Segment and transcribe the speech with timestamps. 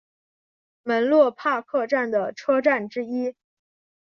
[0.81, 3.35] 门洛帕克站的车站之一。